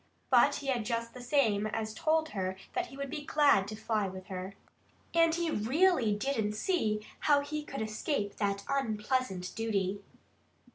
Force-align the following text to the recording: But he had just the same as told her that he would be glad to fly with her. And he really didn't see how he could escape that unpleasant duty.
But 0.31 0.55
he 0.55 0.65
had 0.65 0.83
just 0.83 1.13
the 1.13 1.21
same 1.21 1.67
as 1.67 1.93
told 1.93 2.29
her 2.29 2.55
that 2.73 2.87
he 2.87 2.97
would 2.97 3.11
be 3.11 3.23
glad 3.23 3.67
to 3.67 3.75
fly 3.75 4.07
with 4.07 4.25
her. 4.29 4.55
And 5.13 5.35
he 5.35 5.51
really 5.51 6.11
didn't 6.15 6.53
see 6.53 7.05
how 7.19 7.41
he 7.41 7.63
could 7.63 7.83
escape 7.83 8.37
that 8.37 8.63
unpleasant 8.67 9.53
duty. 9.53 10.01